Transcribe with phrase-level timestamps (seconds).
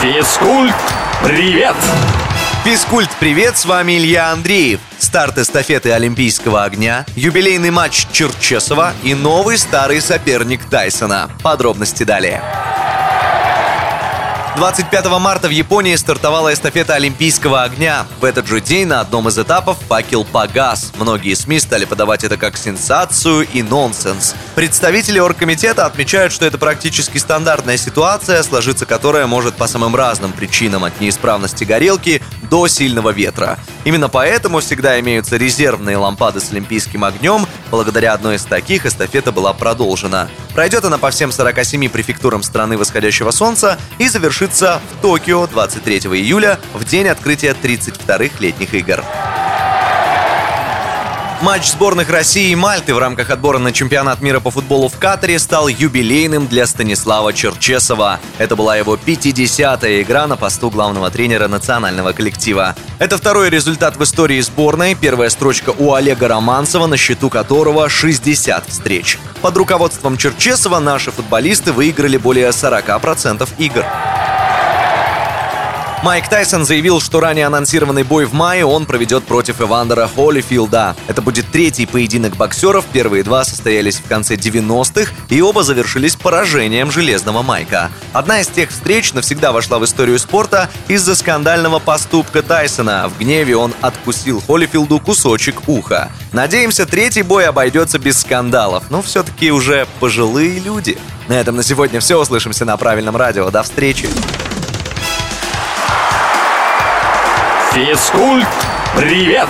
[0.00, 0.74] Физкульт,
[1.22, 1.76] привет!
[2.64, 4.80] Физкульт, привет, с вами Илья Андреев.
[4.98, 11.30] Старт эстафеты Олимпийского огня, юбилейный матч Черчесова и новый старый соперник Тайсона.
[11.42, 12.42] Подробности далее.
[14.60, 18.06] 25 марта в Японии стартовала эстафета Олимпийского огня.
[18.20, 20.92] В этот же день на одном из этапов факел погас.
[20.98, 24.34] Многие СМИ стали подавать это как сенсацию и нонсенс.
[24.56, 30.84] Представители оргкомитета отмечают, что это практически стандартная ситуация, сложиться которая может по самым разным причинам
[30.84, 32.20] от неисправности горелки
[32.50, 33.58] до сильного ветра.
[33.84, 37.46] Именно поэтому всегда имеются резервные лампады с олимпийским огнем.
[37.70, 40.28] Благодаря одной из таких эстафета была продолжена.
[40.52, 46.58] Пройдет она по всем 47 префектурам страны восходящего солнца и завершится в Токио 23 июля
[46.74, 49.02] в день открытия 32-х летних игр.
[51.42, 55.38] Матч сборных России и Мальты в рамках отбора на чемпионат мира по футболу в Катаре
[55.38, 58.20] стал юбилейным для Станислава Черчесова.
[58.36, 62.76] Это была его 50-я игра на посту главного тренера национального коллектива.
[62.98, 68.66] Это второй результат в истории сборной, первая строчка у Олега Романцева, на счету которого 60
[68.66, 69.18] встреч.
[69.40, 73.86] Под руководством Черчесова наши футболисты выиграли более 40% игр.
[76.02, 80.96] Майк Тайсон заявил, что ранее анонсированный бой в мае он проведет против Эвандера Холлифилда.
[81.06, 86.90] Это будет третий поединок боксеров, первые два состоялись в конце 90-х, и оба завершились поражением
[86.90, 87.90] Железного Майка.
[88.14, 93.10] Одна из тех встреч навсегда вошла в историю спорта из-за скандального поступка Тайсона.
[93.10, 96.10] В гневе он откусил Холлифилду кусочек уха.
[96.32, 100.96] Надеемся, третий бой обойдется без скандалов, но все-таки уже пожилые люди.
[101.28, 102.18] На этом на сегодня все.
[102.18, 103.50] Услышимся на правильном радио.
[103.50, 104.08] До встречи.
[107.72, 108.48] Физкульт,
[108.96, 109.48] привет!